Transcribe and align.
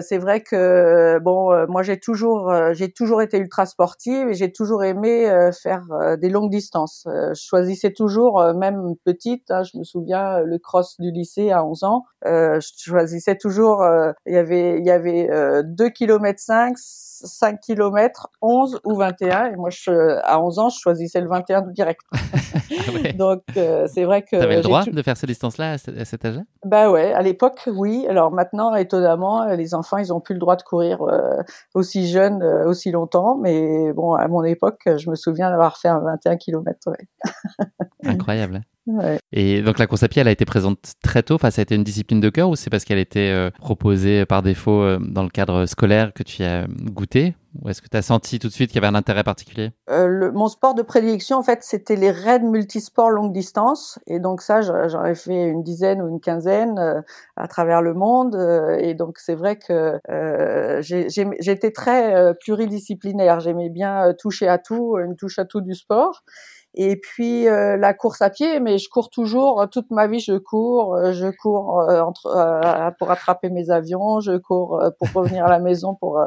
C'est 0.00 0.18
vrai 0.18 0.40
que 0.40 1.18
bon, 1.20 1.52
euh, 1.52 1.66
moi 1.68 1.82
j'ai 1.82 1.98
toujours 1.98 2.50
euh, 2.50 2.72
j'ai 2.72 2.90
toujours 2.90 3.22
été 3.22 3.38
ultra 3.38 3.66
sportive 3.66 4.28
et 4.28 4.34
j'ai 4.34 4.52
toujours 4.52 4.84
aimé 4.84 5.28
euh, 5.28 5.52
faire 5.52 5.82
des 6.18 6.28
longues 6.28 6.50
distances. 6.50 7.04
je 7.06 7.40
choisissais 7.40 7.92
toujours, 7.92 8.42
même 8.54 8.94
petite, 9.04 9.50
hein, 9.50 9.62
je 9.62 9.78
me 9.78 9.84
souviens 9.84 10.40
le 10.40 10.58
cross 10.58 10.96
du 10.98 11.10
lycée 11.10 11.50
à 11.50 11.64
11 11.64 11.84
ans, 11.84 12.04
je 12.24 12.60
choisissais 12.76 13.36
toujours. 13.36 13.84
Il 14.26 14.34
y 14.34 14.38
avait 14.38 14.78
il 14.78 14.86
y 14.86 14.90
avait 14.90 15.28
2 15.64 15.88
km 15.90 16.38
5 16.38 16.76
5 17.24 17.60
km, 17.60 18.28
11 18.40 18.80
ou 18.84 18.96
21. 18.96 19.52
Et 19.52 19.56
moi, 19.56 19.70
je, 19.70 20.18
à 20.24 20.40
11 20.40 20.58
ans, 20.58 20.68
je 20.68 20.78
choisissais 20.78 21.20
le 21.20 21.28
21 21.28 21.62
direct. 21.72 22.00
Ah 22.78 23.12
Donc, 23.12 23.42
euh, 23.56 23.86
c'est 23.92 24.04
vrai 24.04 24.22
que... 24.22 24.36
Tu 24.36 24.36
avais 24.36 24.56
le 24.56 24.62
droit 24.62 24.84
de 24.84 25.02
faire 25.02 25.16
ces 25.16 25.26
distances-là 25.26 25.72
à 25.72 26.04
cet 26.04 26.24
âge 26.24 26.40
Bah 26.64 26.90
ouais, 26.90 27.12
à 27.12 27.22
l'époque, 27.22 27.60
oui. 27.66 28.06
Alors 28.08 28.30
maintenant, 28.30 28.74
étonnamment, 28.74 29.46
les 29.54 29.74
enfants, 29.74 29.98
ils 29.98 30.12
ont 30.12 30.20
plus 30.20 30.34
le 30.34 30.40
droit 30.40 30.56
de 30.56 30.62
courir 30.62 31.02
euh, 31.02 31.42
aussi 31.74 32.08
jeunes, 32.08 32.42
euh, 32.42 32.68
aussi 32.68 32.90
longtemps. 32.90 33.36
Mais 33.36 33.92
bon, 33.92 34.14
à 34.14 34.28
mon 34.28 34.44
époque, 34.44 34.80
je 34.86 35.10
me 35.10 35.14
souviens 35.14 35.50
d'avoir 35.50 35.78
fait 35.78 35.88
un 35.88 36.00
21 36.00 36.36
km. 36.36 36.90
Incroyable. 38.04 38.62
Et 39.32 39.62
donc 39.62 39.78
la 39.78 39.86
course 39.86 40.02
à 40.02 40.08
pied, 40.08 40.20
elle 40.20 40.28
a 40.28 40.32
été 40.32 40.44
présente 40.44 40.94
très 41.02 41.22
tôt? 41.22 41.34
Enfin, 41.34 41.50
ça 41.50 41.60
a 41.60 41.62
été 41.62 41.74
une 41.74 41.84
discipline 41.84 42.20
de 42.20 42.30
cœur 42.30 42.48
ou 42.48 42.56
c'est 42.56 42.70
parce 42.70 42.84
qu'elle 42.84 42.98
était 42.98 43.30
euh, 43.30 43.50
proposée 43.50 44.24
par 44.26 44.42
défaut 44.42 44.82
euh, 44.82 44.98
dans 45.00 45.22
le 45.22 45.28
cadre 45.28 45.66
scolaire 45.66 46.12
que 46.12 46.22
tu 46.22 46.42
y 46.42 46.44
as 46.44 46.66
goûté? 46.66 47.34
Ou 47.60 47.68
est-ce 47.68 47.82
que 47.82 47.88
tu 47.88 47.96
as 47.96 48.02
senti 48.02 48.38
tout 48.38 48.48
de 48.48 48.52
suite 48.52 48.70
qu'il 48.70 48.80
y 48.80 48.84
avait 48.84 48.94
un 48.94 48.98
intérêt 48.98 49.24
particulier? 49.24 49.72
Euh, 49.90 50.30
Mon 50.32 50.48
sport 50.48 50.74
de 50.74 50.82
prédilection, 50.82 51.36
en 51.38 51.42
fait, 51.42 51.62
c'était 51.62 51.96
les 51.96 52.10
raids 52.10 52.40
multisports 52.40 53.10
longue 53.10 53.32
distance. 53.32 53.98
Et 54.06 54.20
donc 54.20 54.40
ça, 54.40 54.60
j'en 54.60 55.04
ai 55.04 55.14
fait 55.14 55.48
une 55.48 55.62
dizaine 55.62 56.00
ou 56.00 56.08
une 56.08 56.20
quinzaine 56.20 57.02
à 57.36 57.48
travers 57.48 57.82
le 57.82 57.94
monde. 57.94 58.36
et 58.78 58.94
donc 58.94 59.18
c'est 59.18 59.34
vrai 59.34 59.56
que 59.56 59.98
j'étais 60.80 61.70
très 61.72 62.34
pluridisciplinaire. 62.40 63.40
J'aimais 63.40 63.70
bien 63.70 64.14
toucher 64.18 64.48
à 64.48 64.58
tout, 64.58 64.96
une 64.98 65.16
touche 65.16 65.38
à 65.38 65.44
tout 65.44 65.60
du 65.60 65.74
sport. 65.74 66.22
Et 66.74 66.96
puis 66.96 67.48
euh, 67.48 67.76
la 67.76 67.94
course 67.94 68.22
à 68.22 68.30
pied, 68.30 68.60
mais 68.60 68.78
je 68.78 68.88
cours 68.88 69.10
toujours 69.10 69.68
toute 69.70 69.90
ma 69.90 70.06
vie. 70.06 70.20
Je 70.20 70.38
cours, 70.38 70.94
euh, 70.94 71.12
je 71.12 71.26
cours 71.28 71.80
euh, 71.80 72.00
entre, 72.00 72.92
pour 72.98 73.10
attraper 73.10 73.50
mes 73.50 73.70
avions, 73.70 74.20
je 74.20 74.36
cours 74.36 74.80
pour 74.98 75.12
revenir 75.12 75.46
à 75.46 75.50
la 75.50 75.58
maison 75.58 75.94
pour 75.96 76.22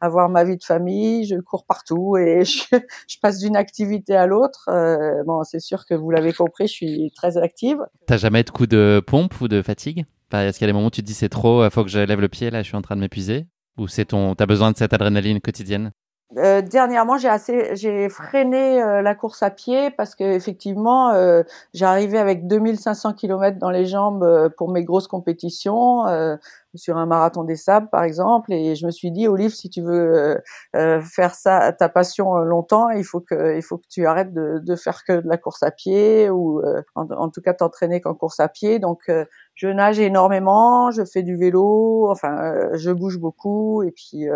avoir 0.00 0.28
ma 0.28 0.44
vie 0.44 0.56
de 0.56 0.62
famille. 0.62 1.26
Je 1.26 1.36
cours 1.40 1.64
partout 1.64 2.16
et 2.16 2.44
je, 2.44 2.62
je 3.08 3.16
passe 3.20 3.38
d'une 3.38 3.56
activité 3.56 4.14
à 4.14 4.26
l'autre. 4.26 4.68
bon, 5.26 5.42
c'est 5.42 5.60
sûr 5.60 5.84
que 5.84 5.94
vous 5.94 6.10
l'avez 6.10 6.32
compris, 6.32 6.68
je 6.68 6.72
suis 6.72 7.12
très 7.16 7.36
active. 7.36 7.78
T'as 8.06 8.18
jamais 8.18 8.44
de 8.44 8.50
coup 8.50 8.66
de 8.66 9.02
pompe 9.04 9.40
ou 9.40 9.48
de 9.48 9.62
fatigue? 9.62 10.06
Est-ce 10.32 10.58
qu'il 10.58 10.66
y 10.66 10.68
a 10.68 10.72
des 10.72 10.74
moments 10.74 10.88
où 10.88 10.90
tu 10.90 11.00
te 11.00 11.06
dis 11.06 11.14
c'est 11.14 11.28
trop, 11.28 11.68
faut 11.70 11.82
que 11.82 11.90
je 11.90 11.98
lève 11.98 12.20
le 12.20 12.28
pied 12.28 12.50
là, 12.50 12.62
je 12.62 12.68
suis 12.68 12.76
en 12.76 12.82
train 12.82 12.94
de 12.94 13.00
m'épuiser? 13.00 13.46
Ou 13.78 13.88
c'est 13.88 14.06
ton, 14.06 14.34
t'as 14.34 14.46
besoin 14.46 14.70
de 14.70 14.76
cette 14.76 14.92
adrénaline 14.92 15.40
quotidienne? 15.40 15.92
Euh, 16.36 16.60
dernièrement, 16.60 17.16
j'ai 17.16 17.28
assez, 17.28 17.74
j'ai 17.74 18.10
freiné 18.10 18.82
euh, 18.82 19.00
la 19.00 19.14
course 19.14 19.42
à 19.42 19.50
pied 19.50 19.90
parce 19.90 20.14
que 20.14 20.24
effectivement, 20.24 21.10
euh, 21.10 21.42
j'arrivais 21.72 22.18
avec 22.18 22.46
2500 22.46 23.14
km 23.14 23.58
dans 23.58 23.70
les 23.70 23.86
jambes 23.86 24.22
euh, 24.22 24.50
pour 24.50 24.70
mes 24.70 24.84
grosses 24.84 25.08
compétitions 25.08 26.04
sur 26.74 26.96
un 26.96 27.06
marathon 27.06 27.44
des 27.44 27.56
sables 27.56 27.88
par 27.90 28.02
exemple. 28.02 28.52
Et 28.52 28.74
je 28.74 28.86
me 28.86 28.90
suis 28.90 29.10
dit 29.10 29.28
Olive 29.28 29.54
si 29.54 29.70
tu 29.70 29.82
veux 29.82 30.14
euh, 30.14 30.38
euh, 30.76 31.00
faire 31.00 31.34
ça 31.34 31.72
ta 31.72 31.88
passion 31.88 32.36
euh, 32.36 32.44
longtemps 32.44 32.90
il 32.90 33.04
faut 33.04 33.20
que 33.20 33.56
il 33.56 33.62
faut 33.62 33.78
que 33.78 33.86
tu 33.88 34.06
arrêtes 34.06 34.32
de, 34.32 34.58
de 34.58 34.76
faire 34.76 35.04
que 35.04 35.20
de 35.20 35.28
la 35.28 35.36
course 35.36 35.62
à 35.62 35.70
pied 35.70 36.30
ou 36.30 36.62
en, 36.94 37.28
tout 37.30 37.40
cas 37.40 37.54
t'entraîner 37.54 38.00
qu'en 38.00 38.14
course 38.14 38.40
à 38.40 38.48
pied. 38.48 38.78
Donc 38.78 39.10
je 39.58 39.68
nage 39.68 39.98
énormément 40.00 40.90
je 40.90 41.04
fais 41.04 41.22
du 41.22 41.36
vélo 41.36 42.08
enfin 42.10 42.54
je 42.74 42.90
bouge 42.90 43.18
beaucoup 43.18 43.82
et 43.82 43.90
puis 43.90 44.26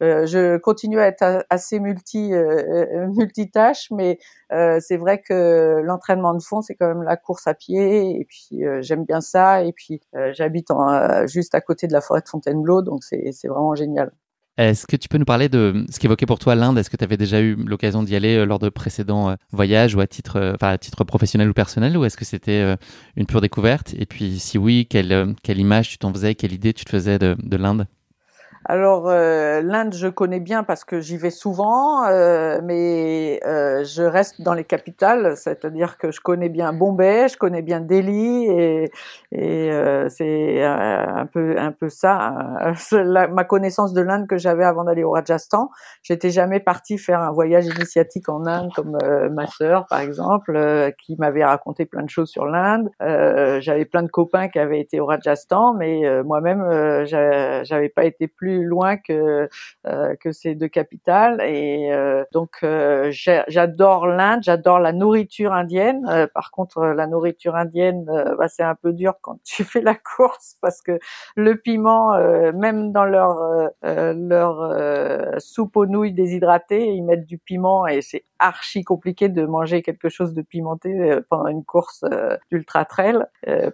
je 0.00 0.56
continue 0.58 0.98
à 0.98 1.06
être 1.06 1.44
assez 1.50 1.78
multi 1.80 2.32
multitâche 3.16 3.90
mais 3.90 4.18
c'est 4.50 4.96
vrai 4.96 5.20
que 5.20 5.80
l'entraînement 5.84 6.34
de 6.34 6.42
fond 6.42 6.62
c'est 6.62 6.74
quand 6.74 6.88
même 6.88 7.02
la 7.02 7.16
course 7.16 7.46
à 7.46 7.54
pied 7.54 8.18
et 8.18 8.24
puis 8.24 8.62
j'aime 8.80 9.04
bien 9.04 9.20
ça 9.20 9.62
et 9.62 9.72
puis 9.72 10.00
j'habite 10.32 10.70
juste 11.26 11.54
à 11.54 11.60
côté 11.60 11.86
de 11.86 11.92
la 11.92 12.00
forêt 12.00 12.20
de 12.20 12.28
Fontainebleau, 12.28 12.82
donc 12.82 13.04
c'est 13.04 13.48
vraiment 13.48 13.74
génial. 13.74 14.12
Est-ce 14.60 14.86
que 14.86 14.96
tu 14.96 15.08
peux 15.08 15.16
nous 15.16 15.24
parler 15.24 15.48
de 15.48 15.86
ce 15.90 15.98
qu'évoquait 15.98 16.26
pour 16.26 16.38
toi 16.38 16.54
l'Inde? 16.54 16.76
Est-ce 16.76 16.90
que 16.90 16.96
tu 16.98 17.02
avais 17.02 17.16
déjà 17.16 17.40
eu 17.40 17.54
l'occasion 17.54 18.02
d'y 18.02 18.14
aller 18.14 18.36
euh, 18.36 18.44
lors 18.44 18.58
de 18.58 18.68
précédents 18.68 19.30
euh, 19.30 19.34
voyages 19.52 19.94
ou 19.94 20.00
à 20.00 20.06
titre, 20.06 20.36
euh, 20.36 20.54
à 20.60 20.76
titre 20.76 21.02
professionnel 21.02 21.48
ou 21.48 21.54
personnel 21.54 21.96
ou 21.96 22.04
est-ce 22.04 22.18
que 22.18 22.26
c'était 22.26 22.76
une 23.16 23.24
pure 23.24 23.40
découverte? 23.40 23.94
Et 23.98 24.04
puis 24.04 24.38
si 24.38 24.58
oui, 24.58 24.86
quelle, 24.88 25.34
quelle 25.42 25.58
image 25.58 25.88
tu 25.88 25.96
t'en 25.98 26.12
faisais, 26.12 26.34
quelle 26.34 26.52
idée 26.52 26.74
tu 26.74 26.84
te 26.84 26.90
faisais 26.90 27.18
de 27.18 27.56
l'Inde? 27.56 27.86
Alors 28.70 29.08
euh, 29.08 29.62
l'Inde, 29.62 29.94
je 29.94 30.06
connais 30.06 30.38
bien 30.38 30.62
parce 30.62 30.84
que 30.84 31.00
j'y 31.00 31.16
vais 31.16 31.30
souvent, 31.30 32.06
euh, 32.06 32.60
mais 32.62 33.40
euh, 33.44 33.82
je 33.82 34.04
reste 34.04 34.42
dans 34.42 34.54
les 34.54 34.62
capitales, 34.62 35.36
c'est-à-dire 35.36 35.98
que 35.98 36.12
je 36.12 36.20
connais 36.20 36.48
bien 36.48 36.72
Bombay, 36.72 37.26
je 37.26 37.36
connais 37.36 37.62
bien 37.62 37.80
Delhi, 37.80 38.44
et, 38.44 38.84
et 39.32 39.70
c'est 40.08 40.62
un 40.62 41.26
peu 41.26 41.58
un 41.58 41.72
peu 41.72 41.88
ça, 41.88 42.62
ma 43.32 43.42
connaissance 43.42 43.92
de 43.92 44.02
l'Inde 44.02 44.28
que 44.28 44.38
j'avais 44.38 44.64
avant 44.64 44.84
d'aller 44.84 45.02
au 45.02 45.10
Rajasthan. 45.10 45.70
J'étais 46.04 46.30
jamais 46.30 46.60
partie 46.60 46.96
faire 46.96 47.22
un 47.22 47.32
voyage 47.32 47.66
initiatique 47.66 48.28
en 48.28 48.46
Inde 48.46 48.70
comme 48.76 48.96
ma 49.32 49.48
sœur, 49.48 49.86
par 49.90 49.98
exemple, 49.98 50.92
qui 51.04 51.16
m'avait 51.18 51.44
raconté 51.44 51.86
plein 51.86 52.04
de 52.04 52.10
choses 52.10 52.30
sur 52.30 52.46
l'Inde. 52.46 52.88
j'avais 53.00 53.84
plein 53.84 54.04
de 54.04 54.10
copains 54.10 54.48
qui 54.48 54.60
avaient 54.60 54.80
été 54.80 55.00
au 55.00 55.06
Rajasthan, 55.06 55.74
mais 55.74 56.22
moi-même, 56.22 57.04
j'avais 57.04 57.88
pas 57.88 58.04
été 58.04 58.28
plus 58.28 58.59
loin 58.62 58.96
que 58.96 59.48
euh, 59.86 60.14
que 60.16 60.32
ces 60.32 60.54
deux 60.54 60.68
capitales. 60.68 61.40
Et 61.42 61.92
euh, 61.92 62.24
donc 62.32 62.58
euh, 62.62 63.10
j'adore 63.10 64.06
l'Inde, 64.06 64.42
j'adore 64.42 64.78
la 64.78 64.92
nourriture 64.92 65.52
indienne. 65.52 66.28
par 66.34 66.50
contre, 66.50 66.82
la 66.84 67.06
nourriture 67.06 67.56
indienne, 67.56 68.04
bah, 68.38 68.48
c'est 68.48 68.62
un 68.62 68.74
peu 68.74 68.92
dur 68.92 69.14
quand 69.22 69.38
tu 69.44 69.64
fais 69.64 69.80
la 69.80 69.94
course 69.94 70.56
parce 70.60 70.82
que 70.82 70.98
le 71.36 71.56
piment, 71.56 72.16
même 72.52 72.92
dans 72.92 73.04
leur 73.04 73.38
leur 73.82 75.40
soupe 75.40 75.76
aux 75.76 75.86
nouilles 75.86 76.12
déshydratées, 76.12 76.88
ils 76.88 77.02
mettent 77.02 77.26
du 77.26 77.38
piment 77.38 77.86
et 77.86 78.02
c'est 78.02 78.24
archi 78.40 78.82
compliqué 78.82 79.28
de 79.28 79.46
manger 79.46 79.82
quelque 79.82 80.08
chose 80.08 80.34
de 80.34 80.42
pimenté 80.42 81.18
pendant 81.28 81.48
une 81.48 81.64
course 81.64 82.04
d'ultra 82.50 82.84
trail 82.84 83.18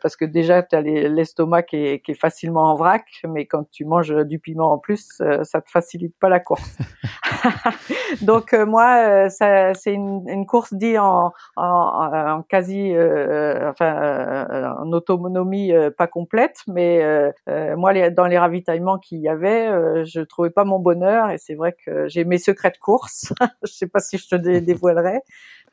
parce 0.01 0.17
que 0.17 0.25
déjà 0.25 0.63
tu 0.63 0.77
l'estomac 0.83 1.63
qui 1.63 1.77
est, 1.77 2.01
qui 2.01 2.13
est 2.13 2.21
facilement 2.21 2.65
en 2.65 2.75
vrac, 2.75 3.05
mais 3.29 3.47
quand 3.47 3.71
tu 3.71 3.85
manges 3.85 4.15
du 4.27 4.39
piment 4.39 4.73
en 4.73 4.79
plus, 4.79 5.23
ça 5.43 5.61
te 5.61 5.71
facilite 5.71 6.15
pas 6.19 6.29
la 6.29 6.41
course. 6.41 6.79
Donc 8.23 8.53
moi, 8.53 9.31
ça 9.31 9.75
c'est 9.75 9.93
une, 9.93 10.29
une, 10.29 10.47
course 10.47 10.75
dit 10.75 10.99
en, 10.99 11.33
en, 11.57 11.63
en 11.65 12.43
quasi, 12.43 12.93
enfin 12.97 14.47
en 14.81 14.93
autonomie 14.93 15.73
pas 15.97 16.07
complète, 16.07 16.61
mais 16.67 17.33
moi 17.77 18.11
dans 18.11 18.27
les 18.27 18.39
ravitaillements 18.39 18.99
qu'il 18.99 19.19
y 19.19 19.29
avait, 19.29 20.05
je 20.05 20.21
trouvais 20.21 20.51
pas 20.51 20.65
mon 20.65 20.79
bonheur 20.79 21.31
et 21.31 21.39
c'est 21.39 21.55
vrai 21.55 21.75
que 21.85 22.09
j'ai 22.09 22.25
mes 22.25 22.39
secrets 22.39 22.71
de 22.71 22.79
course. 22.79 23.33
je 23.63 23.73
sais 23.73 23.87
pas 23.87 24.01
si 24.01 24.19
je 24.19 24.29
te 24.29 24.37
dévoilerai. 24.61 25.21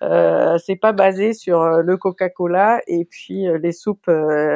Euh, 0.01 0.57
c'est 0.57 0.75
pas 0.75 0.91
basé 0.91 1.33
sur 1.33 1.61
euh, 1.61 1.81
le 1.81 1.97
Coca-Cola 1.97 2.81
et 2.87 3.05
puis 3.05 3.47
euh, 3.47 3.57
les 3.57 3.71
soupes 3.71 4.09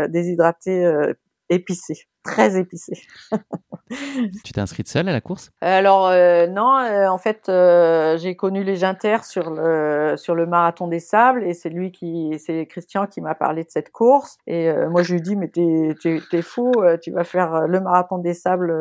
déshydratées 0.09 1.13
épicées, 1.49 2.07
très 2.23 2.59
épicées. 2.59 3.01
tu 4.43 4.51
t'es 4.53 4.59
inscrite 4.59 4.87
seule 4.87 5.07
à 5.07 5.13
la 5.13 5.21
course? 5.21 5.51
Alors 5.61 6.07
euh, 6.07 6.47
non, 6.47 6.77
euh, 6.77 7.07
en 7.07 7.17
fait, 7.17 7.47
euh, 7.47 8.17
j'ai 8.17 8.35
connu 8.35 8.63
les 8.63 8.75
Ginter 8.75 9.17
sur 9.23 9.49
le 9.49 10.15
sur 10.17 10.35
le 10.35 10.45
marathon 10.45 10.87
des 10.87 10.99
sables 10.99 11.43
et 11.43 11.53
c'est 11.53 11.69
lui 11.69 11.91
qui, 11.91 12.37
c'est 12.37 12.65
Christian 12.65 13.07
qui 13.07 13.21
m'a 13.21 13.35
parlé 13.35 13.63
de 13.63 13.69
cette 13.69 13.91
course 13.91 14.37
et 14.45 14.71
moi 14.89 15.03
je 15.03 15.13
lui 15.13 15.21
dis 15.21 15.35
mais 15.35 15.47
t'es 15.47 15.95
t'es 16.29 16.41
fou, 16.41 16.71
tu 17.01 17.11
vas 17.11 17.23
faire 17.23 17.67
le 17.67 17.79
marathon 17.79 18.17
des 18.17 18.33
sables 18.33 18.71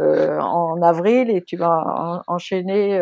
en 0.40 0.82
avril 0.82 1.31
et 1.31 1.42
tu 1.42 1.56
vas 1.56 2.22
enchaîner 2.26 3.00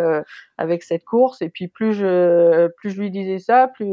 avec 0.58 0.82
cette 0.82 1.04
course 1.04 1.42
et 1.42 1.48
puis 1.48 1.68
plus 1.68 1.94
je 1.94 2.68
plus 2.76 2.90
je 2.90 3.00
lui 3.00 3.10
disais 3.10 3.38
ça, 3.38 3.68
plus 3.68 3.92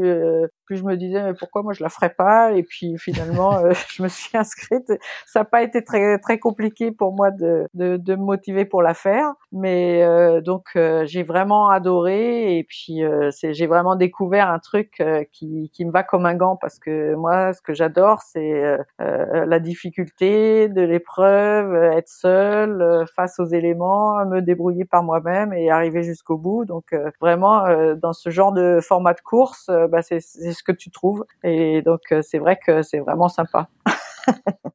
plus 0.66 0.76
je 0.76 0.84
me 0.84 0.96
disais 0.96 1.22
mais 1.22 1.34
pourquoi 1.34 1.62
moi 1.62 1.72
je 1.72 1.82
la 1.82 1.88
ferais 1.88 2.10
pas? 2.10 2.52
Et 2.52 2.62
puis 2.62 2.98
finalement 2.98 3.62
je 3.88 4.02
me 4.02 4.08
suis 4.08 4.36
inscrite. 4.36 4.92
Ça 5.26 5.40
n'a 5.40 5.44
pas 5.44 5.62
été 5.62 5.84
très 5.84 6.18
très 6.18 6.38
compliqué 6.38 6.92
pour 6.92 7.12
moi 7.12 7.30
de, 7.30 7.66
de 7.74 7.96
de 7.96 8.14
me 8.16 8.22
motiver 8.22 8.64
pour 8.64 8.82
la 8.82 8.94
faire. 8.94 9.32
Mais 9.52 10.02
euh, 10.02 10.40
donc 10.40 10.64
euh, 10.76 11.04
j'ai 11.06 11.22
vraiment 11.22 11.68
adoré 11.68 12.58
et 12.58 12.64
puis 12.64 13.04
euh, 13.04 13.30
j'ai 13.42 13.66
vraiment 13.66 13.96
découvert 13.96 14.48
un 14.50 14.58
truc 14.58 15.02
qui, 15.32 15.70
qui 15.72 15.84
me 15.84 15.90
va 15.90 16.02
comme 16.02 16.26
un 16.26 16.34
gant 16.34 16.56
parce 16.56 16.78
que 16.78 17.14
moi 17.14 17.52
ce 17.52 17.60
que 17.62 17.74
j'adore 17.74 18.20
c'est 18.22 18.78
la 18.98 19.58
difficulté 19.58 20.68
de 20.68 20.82
l'épreuve, 20.82 21.74
être 21.74 22.08
seule 22.08 23.04
face 23.14 23.38
aux 23.38 23.44
éléments, 23.44 24.24
me 24.26 24.40
débrouiller 24.40 24.84
par 24.84 25.02
moi-même 25.02 25.52
et 25.52 25.70
arriver 25.70 26.02
jusqu'au 26.02 26.36
bout. 26.36 26.51
Donc 26.66 26.94
vraiment 27.20 27.64
dans 27.96 28.12
ce 28.12 28.30
genre 28.30 28.52
de 28.52 28.78
format 28.80 29.14
de 29.14 29.20
course, 29.20 29.70
bah, 29.90 30.02
c'est 30.02 30.20
ce 30.20 30.62
que 30.62 30.72
tu 30.72 30.90
trouves. 30.90 31.24
Et 31.42 31.82
donc 31.82 32.00
c'est 32.22 32.38
vrai 32.38 32.58
que 32.64 32.82
c'est 32.82 33.00
vraiment 33.00 33.28
sympa. 33.28 33.68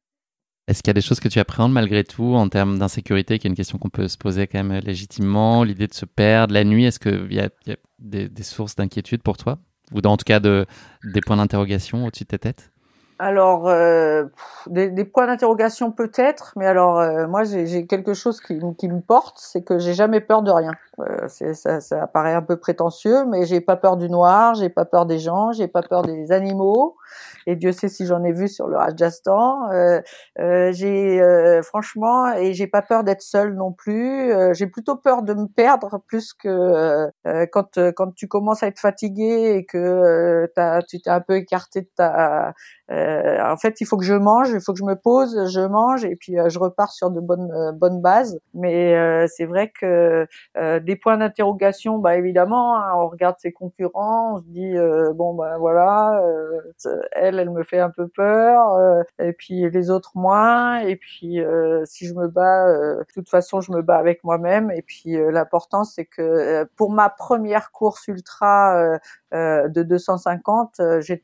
Est-ce 0.68 0.82
qu'il 0.82 0.90
y 0.90 0.90
a 0.90 0.94
des 0.94 1.00
choses 1.00 1.18
que 1.18 1.28
tu 1.28 1.38
appréhendes 1.38 1.72
malgré 1.72 2.04
tout 2.04 2.34
en 2.34 2.46
termes 2.50 2.78
d'insécurité, 2.78 3.38
qui 3.38 3.46
est 3.46 3.50
une 3.50 3.56
question 3.56 3.78
qu'on 3.78 3.88
peut 3.88 4.06
se 4.06 4.18
poser 4.18 4.46
quand 4.46 4.62
même 4.62 4.82
légitimement, 4.84 5.64
l'idée 5.64 5.86
de 5.86 5.94
se 5.94 6.04
perdre 6.04 6.52
la 6.52 6.62
nuit, 6.62 6.84
est-ce 6.84 7.00
qu'il 7.00 7.32
y 7.32 7.40
a, 7.40 7.48
y 7.66 7.72
a 7.72 7.76
des, 7.98 8.28
des, 8.28 8.42
sources 8.42 8.76
d'inquiétude 8.76 9.22
pour 9.22 9.38
toi? 9.38 9.58
Ou 9.94 10.00
en 10.06 10.16
tout 10.18 10.24
cas 10.26 10.40
de, 10.40 10.66
des 11.04 11.22
points 11.22 11.38
d'interrogation 11.38 12.04
au-dessus 12.04 12.24
de 12.24 12.28
ta 12.28 12.38
tête 12.38 12.70
alors, 13.18 13.68
euh, 13.68 14.24
des, 14.66 14.90
des, 14.90 15.04
points 15.04 15.26
d'interrogation 15.26 15.90
peut-être, 15.90 16.52
mais 16.56 16.66
alors 16.66 17.00
euh, 17.00 17.26
moi 17.26 17.42
j'ai 17.42 17.86
quelque 17.86 18.14
chose 18.14 18.40
qui, 18.40 18.60
qui 18.76 18.88
me 18.88 19.00
porte, 19.00 19.38
c'est 19.38 19.62
que 19.62 19.78
j'ai 19.78 19.94
jamais 19.94 20.20
peur 20.20 20.42
de 20.42 20.52
rien. 20.52 20.72
Euh, 21.00 21.26
ça, 21.28 21.80
ça 21.80 22.06
paraît 22.06 22.34
un 22.34 22.42
peu 22.42 22.56
prétentieux, 22.56 23.24
mais 23.24 23.44
j'ai 23.44 23.60
pas 23.60 23.76
peur 23.76 23.96
du 23.96 24.08
noir, 24.08 24.54
j'ai 24.54 24.68
pas 24.68 24.84
peur 24.84 25.04
des 25.06 25.18
gens, 25.18 25.50
j'ai 25.52 25.66
pas 25.66 25.82
peur 25.82 26.02
des 26.02 26.30
animaux, 26.30 26.96
et 27.48 27.56
Dieu 27.56 27.72
sait 27.72 27.88
si 27.88 28.04
j'en 28.04 28.24
ai 28.24 28.32
vu 28.32 28.46
sur 28.46 28.68
le 28.68 28.76
Rajasthan. 28.76 29.70
Euh, 29.72 30.00
euh, 30.38 30.70
j'ai 30.72 31.20
euh, 31.20 31.62
franchement 31.62 32.34
et 32.34 32.52
j'ai 32.52 32.66
pas 32.66 32.82
peur 32.82 33.04
d'être 33.04 33.22
seule 33.22 33.54
non 33.54 33.72
plus. 33.72 34.32
J'ai 34.54 34.66
plutôt 34.66 34.96
peur 34.96 35.22
de 35.22 35.32
me 35.32 35.46
perdre 35.46 35.98
plus 36.06 36.34
que 36.34 37.10
quand 37.52 37.78
quand 37.92 38.12
tu 38.14 38.28
commences 38.28 38.62
à 38.62 38.66
être 38.66 38.78
fatigué 38.78 39.54
et 39.56 39.64
que 39.64 40.46
tu 40.88 41.00
t'es 41.00 41.10
un 41.10 41.20
peu 41.20 41.36
écarté 41.36 41.82
de 41.82 41.88
ta. 41.96 42.52
En 42.90 43.56
fait, 43.56 43.80
il 43.80 43.86
faut 43.86 43.96
que 43.96 44.04
je 44.04 44.14
mange, 44.14 44.50
il 44.50 44.60
faut 44.60 44.72
que 44.72 44.78
je 44.78 44.84
me 44.84 44.94
pose, 44.94 45.50
je 45.50 45.60
mange 45.60 46.04
et 46.04 46.16
puis 46.16 46.36
je 46.46 46.58
repars 46.58 46.92
sur 46.92 47.10
de 47.10 47.20
bonnes 47.20 47.50
bonnes 47.76 48.00
bases. 48.00 48.38
Mais 48.54 49.26
c'est 49.28 49.46
vrai 49.46 49.70
que 49.70 50.26
des 50.80 50.96
points 50.96 51.18
d'interrogation, 51.18 51.98
bah 51.98 52.16
évidemment, 52.16 52.76
hein, 52.76 52.92
on 52.96 53.08
regarde 53.08 53.36
ses 53.38 53.52
concurrents, 53.52 54.34
on 54.34 54.38
se 54.38 54.44
dit 54.44 54.74
bon 55.14 55.34
bah 55.34 55.56
voilà, 55.58 56.22
elle 57.12 57.38
elle, 57.38 57.50
me 57.50 57.62
fait 57.62 57.78
un 57.78 57.90
peu 57.90 58.08
peur, 58.08 58.74
euh, 58.74 59.02
et 59.18 59.32
puis 59.32 59.68
les 59.70 59.90
autres 59.90 60.12
moins. 60.14 60.78
Et 60.80 60.96
puis 60.96 61.40
euh, 61.40 61.84
si 61.84 62.06
je 62.06 62.14
me 62.14 62.28
bats, 62.28 62.66
euh, 62.68 62.98
de 62.98 63.12
toute 63.14 63.28
façon, 63.28 63.60
je 63.60 63.72
me 63.72 63.82
bats 63.82 63.98
avec 63.98 64.24
moi-même. 64.24 64.70
Et 64.70 64.82
puis 64.82 65.16
l'important, 65.30 65.84
c'est 65.84 66.04
que 66.04 66.64
pour 66.76 66.92
ma 66.92 67.08
première 67.08 67.70
course 67.72 68.08
ultra 68.08 68.98
de 69.32 69.82
250, 69.82 70.80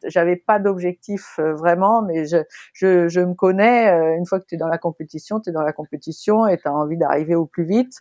j'avais 0.06 0.36
pas 0.36 0.58
d'objectif 0.58 1.38
vraiment, 1.38 2.02
mais 2.02 2.24
je, 2.26 3.20
me 3.20 3.34
connais. 3.34 4.16
une 4.16 4.26
fois 4.26 4.40
que 4.40 4.46
tu 4.46 4.56
es 4.56 4.58
dans 4.58 4.68
la 4.68 4.78
compétition, 4.78 5.40
tu 5.40 5.50
es 5.50 5.52
dans 5.52 5.62
la 5.62 5.72
compétition 5.72 6.46
et 6.46 6.58
tu 6.58 6.68
as 6.68 6.72
envie 6.72 6.96
d'arriver 6.96 7.34
au 7.34 7.46
plus 7.46 7.64
vite. 7.64 8.00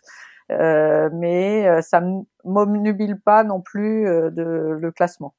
Euh, 0.52 1.08
mais 1.12 1.80
ça 1.82 2.00
ne 2.00 2.22
m'obnubile 2.44 3.18
pas 3.18 3.44
non 3.44 3.60
plus 3.60 4.04
de 4.04 4.78
le 4.78 4.92
classement. 4.92 5.34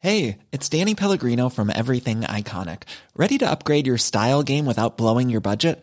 Hey, 0.00 0.38
it's 0.52 0.68
Danny 0.68 0.94
Pellegrino 0.94 1.48
from 1.48 1.70
Everything 1.70 2.22
Iconic. 2.22 2.82
Ready 3.16 3.38
to 3.38 3.50
upgrade 3.50 3.86
your 3.86 3.96
style 3.96 4.42
game 4.42 4.66
without 4.66 4.98
blowing 4.98 5.30
your 5.30 5.40
budget? 5.40 5.82